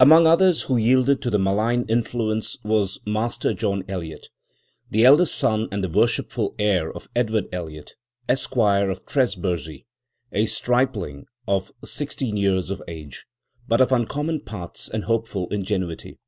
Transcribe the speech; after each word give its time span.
"Among 0.00 0.26
others 0.26 0.62
who 0.62 0.76
yielded 0.76 1.22
to 1.22 1.30
the 1.30 1.38
malign 1.38 1.84
influence 1.88 2.56
was 2.64 2.98
Master 3.06 3.54
John 3.54 3.84
Eliot, 3.88 4.26
the 4.90 5.04
eldest 5.04 5.36
son 5.36 5.68
and 5.70 5.84
the 5.84 5.88
worshipful 5.88 6.56
heir 6.58 6.92
of 6.92 7.08
Edward 7.14 7.44
Eliot, 7.52 7.92
Esquire 8.28 8.90
of 8.90 9.06
Trebursey, 9.06 9.86
a 10.32 10.46
stripling 10.46 11.26
of 11.46 11.70
sixteen 11.84 12.36
years 12.36 12.72
of 12.72 12.82
age, 12.88 13.26
but 13.68 13.80
of 13.80 13.92
uncommon 13.92 14.40
parts 14.40 14.88
and 14.88 15.04
hopeful 15.04 15.46
ingenuity. 15.52 16.18